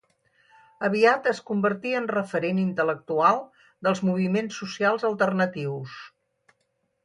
[0.87, 3.39] Aviat es convertí en referent intel·lectual
[3.89, 5.99] dels moviments socials alternatius.